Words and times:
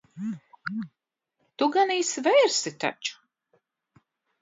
Tu 1.61 1.69
ganīsi 1.77 2.27
vērsi 2.31 2.77
taču. 2.87 3.19